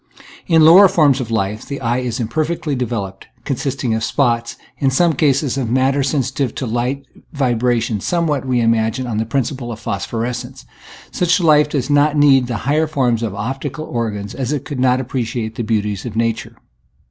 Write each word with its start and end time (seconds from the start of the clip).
In 0.47 0.61
the 0.63 0.65
lower 0.65 0.87
forms 0.87 1.21
of 1.21 1.29
life 1.29 1.63
the 1.63 1.79
eye 1.79 1.99
is 1.99 2.17
imper 2.17 2.43
fectly 2.43 2.75
developed, 2.75 3.27
consisting 3.45 3.93
of 3.93 4.03
spots, 4.03 4.55
in 4.79 4.89
some 4.89 5.13
cases, 5.13 5.59
of 5.59 5.69
matter 5.69 6.01
sensitive 6.01 6.55
to 6.55 6.65
light 6.65 7.05
vibration— 7.33 7.99
somewhat, 8.01 8.43
we 8.47 8.61
imagine, 8.61 9.05
on 9.05 9.17
the 9.19 9.27
principle 9.27 9.71
of 9.71 9.79
phosphorescence. 9.79 10.65
Such 11.11 11.39
life 11.39 11.69
does 11.69 11.91
not 11.91 12.17
need 12.17 12.47
the 12.47 12.57
higher 12.65 12.87
forms 12.87 13.21
of 13.21 13.35
optical 13.35 13.85
organs, 13.85 14.33
as 14.33 14.51
it 14.51 14.65
could 14.65 14.79
not 14.79 14.99
appreciate 14.99 15.53
the 15.53 15.63
beauties 15.63 16.03
of 16.03 16.15
nature. 16.15 16.55